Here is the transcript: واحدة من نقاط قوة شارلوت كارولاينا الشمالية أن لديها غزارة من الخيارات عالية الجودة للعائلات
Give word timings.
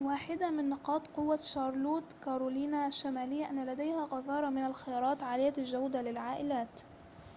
واحدة 0.05 0.49
من 0.49 0.69
نقاط 0.69 1.07
قوة 1.07 1.37
شارلوت 1.37 2.03
كارولاينا 2.25 2.87
الشمالية 2.87 3.49
أن 3.49 3.65
لديها 3.65 4.03
غزارة 4.03 4.49
من 4.49 4.65
الخيارات 4.65 5.23
عالية 5.23 5.53
الجودة 5.57 6.01
للعائلات 6.01 6.81